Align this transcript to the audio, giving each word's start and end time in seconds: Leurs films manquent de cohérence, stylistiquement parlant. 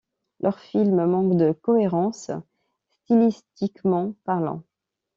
Leurs 0.39 0.57
films 0.57 1.05
manquent 1.05 1.37
de 1.37 1.51
cohérence, 1.51 2.31
stylistiquement 3.03 4.15
parlant. 4.23 4.63